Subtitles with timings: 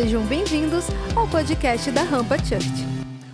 [0.00, 0.84] Sejam bem-vindos
[1.16, 2.86] ao podcast da Rampa Church.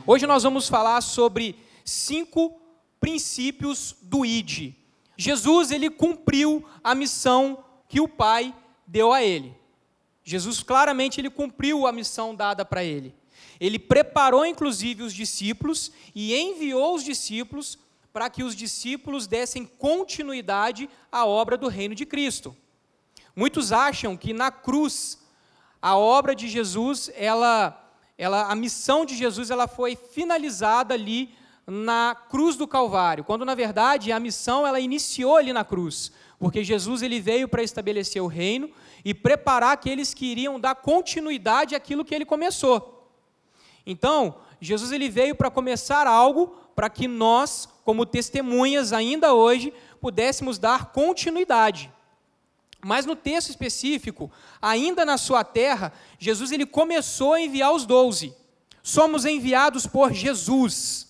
[0.07, 2.58] Hoje nós vamos falar sobre cinco
[2.98, 4.73] princípios do ID.
[5.14, 8.55] Jesus ele cumpriu a missão que o Pai
[8.87, 9.55] deu a ele.
[10.25, 13.15] Jesus claramente ele cumpriu a missão dada para ele.
[13.61, 17.79] Ele preparou inclusive os discípulos e enviou os discípulos
[18.11, 22.57] para que os discípulos dessem continuidade à obra do reino de Cristo.
[23.37, 25.23] Muitos acham que na cruz
[25.84, 27.79] a obra de Jesus, ela,
[28.16, 31.34] ela, a missão de Jesus, ela foi finalizada ali
[31.66, 36.65] na cruz do Calvário, quando na verdade a missão ela iniciou ali na cruz, porque
[36.65, 38.70] Jesus ele veio para estabelecer o reino
[39.05, 43.07] e preparar aqueles que iriam dar continuidade àquilo que ele começou.
[43.85, 50.57] Então, Jesus ele veio para começar algo para que nós, como testemunhas ainda hoje, pudéssemos
[50.57, 51.93] dar continuidade.
[52.84, 54.30] Mas no texto específico,
[54.61, 58.35] ainda na sua terra, Jesus ele começou a enviar os doze.
[58.82, 61.09] Somos enviados por Jesus.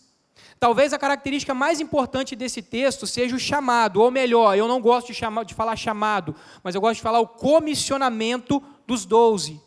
[0.61, 5.09] Talvez a característica mais importante desse texto seja o chamado, ou melhor, eu não gosto
[5.09, 9.61] de, chamar, de falar chamado, mas eu gosto de falar o comissionamento dos doze.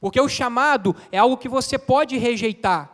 [0.00, 2.90] Porque o chamado é algo que você pode rejeitar.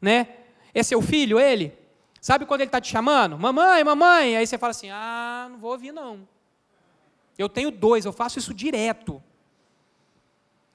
[0.00, 0.28] Né?
[0.72, 1.76] É seu filho, ele?
[2.20, 3.36] Sabe quando ele está te chamando?
[3.36, 4.36] Mamãe, mamãe.
[4.36, 6.26] Aí você fala assim: ah, não vou ouvir não.
[7.38, 9.22] Eu tenho dois, eu faço isso direto.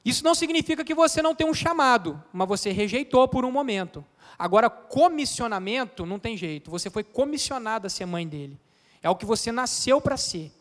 [0.03, 4.05] Isso não significa que você não tem um chamado, mas você rejeitou por um momento.
[4.39, 6.71] Agora, comissionamento não tem jeito.
[6.71, 8.59] Você foi comissionado a ser mãe dele.
[9.01, 10.51] É o que você nasceu para ser.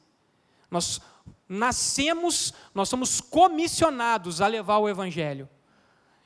[0.71, 1.01] Nós
[1.49, 5.49] nascemos, nós somos comissionados a levar o evangelho.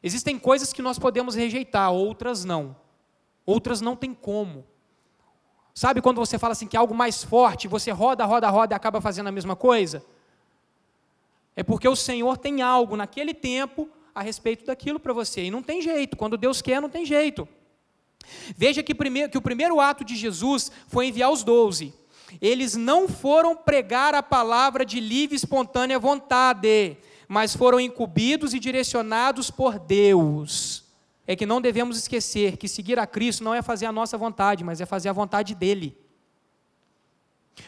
[0.03, 2.75] Existem coisas que nós podemos rejeitar, outras não.
[3.45, 4.65] Outras não tem como.
[5.75, 8.77] Sabe quando você fala assim que é algo mais forte, você roda, roda, roda e
[8.77, 10.05] acaba fazendo a mesma coisa?
[11.55, 15.45] É porque o Senhor tem algo naquele tempo a respeito daquilo para você.
[15.45, 16.17] E não tem jeito.
[16.17, 17.49] Quando Deus quer, não tem jeito.
[18.57, 21.95] Veja que, primeiro, que o primeiro ato de Jesus foi enviar os doze.
[22.41, 28.59] Eles não foram pregar a palavra de livre e espontânea vontade, mas foram incumbidos e
[28.59, 30.90] direcionados por Deus
[31.31, 34.65] é que não devemos esquecer que seguir a Cristo não é fazer a nossa vontade,
[34.65, 35.97] mas é fazer a vontade dele.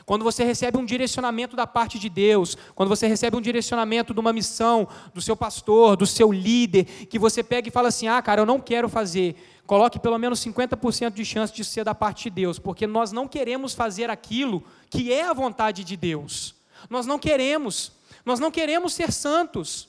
[0.05, 4.19] Quando você recebe um direcionamento da parte de Deus, quando você recebe um direcionamento de
[4.19, 8.21] uma missão, do seu pastor, do seu líder, que você pega e fala assim: ah,
[8.21, 12.25] cara, eu não quero fazer, coloque pelo menos 50% de chance de ser da parte
[12.25, 16.57] de Deus, porque nós não queremos fazer aquilo que é a vontade de Deus.
[16.91, 17.93] Nós não queremos,
[18.27, 19.89] nós não queremos ser santos.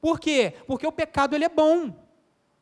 [0.00, 0.54] Por quê?
[0.66, 2.02] Porque o pecado ele é bom.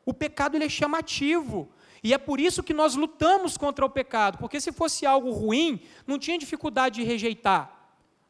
[0.05, 1.69] O pecado ele é chamativo.
[2.03, 5.79] E é por isso que nós lutamos contra o pecado, porque se fosse algo ruim,
[6.05, 7.71] não tinha dificuldade de rejeitar.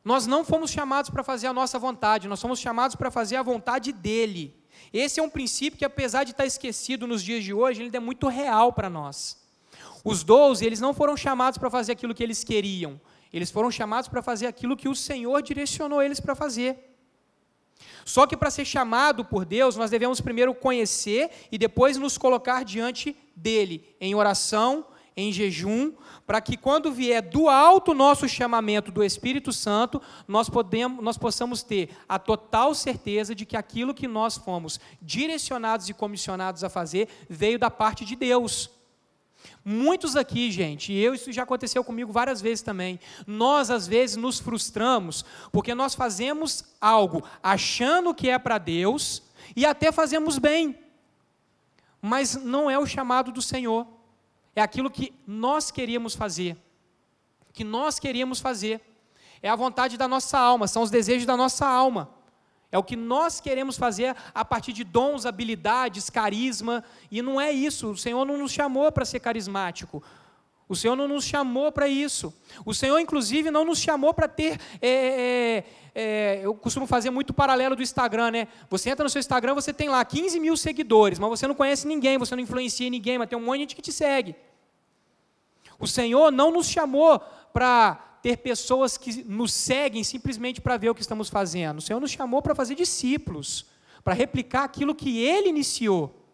[0.05, 3.41] Nós não fomos chamados para fazer a nossa vontade, nós fomos chamados para fazer a
[3.41, 4.53] vontade dele.
[4.91, 7.99] Esse é um princípio que, apesar de estar esquecido nos dias de hoje, ele é
[7.99, 9.41] muito real para nós.
[10.03, 13.01] Os doze, eles não foram chamados para fazer aquilo que eles queriam,
[13.31, 16.92] eles foram chamados para fazer aquilo que o Senhor direcionou eles para fazer.
[18.05, 22.63] Só que para ser chamado por Deus, nós devemos primeiro conhecer e depois nos colocar
[22.63, 24.85] diante dele, em oração,
[25.15, 25.93] em jejum,
[26.25, 31.61] para que quando vier do alto nosso chamamento do Espírito Santo, nós, podemos, nós possamos
[31.63, 37.07] ter a total certeza de que aquilo que nós fomos direcionados e comissionados a fazer
[37.29, 38.71] veio da parte de Deus.
[39.65, 42.99] Muitos aqui, gente, e eu, isso já aconteceu comigo várias vezes também.
[43.25, 49.23] Nós, às vezes, nos frustramos porque nós fazemos algo achando que é para Deus
[49.55, 50.77] e até fazemos bem,
[52.01, 53.87] mas não é o chamado do Senhor.
[54.53, 56.57] É aquilo que nós queríamos fazer.
[57.53, 58.81] Que nós queríamos fazer.
[59.41, 62.09] É a vontade da nossa alma, são os desejos da nossa alma.
[62.73, 67.51] É o que nós queremos fazer a partir de dons, habilidades, carisma, e não é
[67.51, 67.91] isso.
[67.91, 70.01] O Senhor não nos chamou para ser carismático.
[70.67, 72.33] O Senhor não nos chamou para isso.
[72.65, 74.59] O Senhor, inclusive, não nos chamou para ter.
[74.81, 75.63] É, é,
[75.93, 78.47] é, eu costumo fazer muito paralelo do Instagram, né?
[78.71, 81.85] Você entra no seu Instagram, você tem lá 15 mil seguidores, mas você não conhece
[81.87, 84.35] ninguém, você não influencia ninguém, mas tem um monte de gente que te segue.
[85.77, 87.19] O Senhor não nos chamou
[87.53, 91.79] para ter pessoas que nos seguem simplesmente para ver o que estamos fazendo.
[91.79, 93.65] O Senhor nos chamou para fazer discípulos,
[94.01, 96.25] para replicar aquilo que Ele iniciou.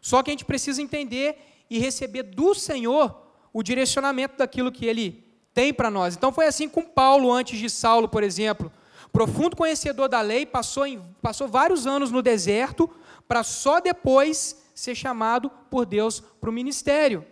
[0.00, 1.36] Só que a gente precisa entender
[1.68, 3.14] e receber do Senhor
[3.52, 6.16] o direcionamento daquilo que Ele tem para nós.
[6.16, 8.72] Então foi assim com Paulo antes de Saulo, por exemplo.
[9.12, 12.88] Profundo conhecedor da lei, passou, em, passou vários anos no deserto
[13.28, 17.24] para só depois ser chamado por Deus para o ministério.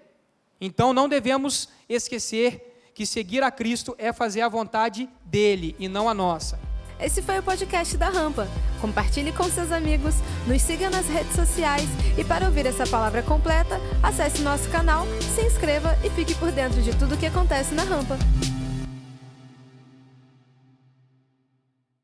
[0.61, 6.09] Então não devemos esquecer que seguir a Cristo é fazer a vontade dele e não
[6.09, 6.59] a nossa.
[7.01, 8.47] Esse foi o podcast da Rampa.
[8.81, 10.15] Compartilhe com seus amigos,
[10.47, 15.05] nos siga nas redes sociais e para ouvir essa palavra completa, acesse nosso canal,
[15.35, 18.17] se inscreva e fique por dentro de tudo o que acontece na Rampa.